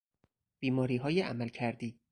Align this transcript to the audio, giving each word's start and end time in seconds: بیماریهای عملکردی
بیماریهای 0.59 1.21
عملکردی 1.21 1.99